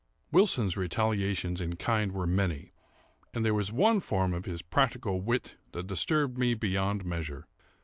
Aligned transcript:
Wilson's 0.31 0.75
retaliations 0.75 1.61
in 1.61 1.75
kind 1.75 2.11
were 2.11 2.25
many; 2.25 2.73
and 3.35 3.45
there 3.45 3.53
was 3.53 3.71
one 3.71 3.99
form 3.99 4.33
of 4.33 4.45
his 4.45 4.63
practical 4.63 5.21
wit 5.21 5.57
that 5.73 5.85
disturbed 5.85 6.39
me 6.39 6.55
beyond 6.55 7.05
measure. 7.05 7.45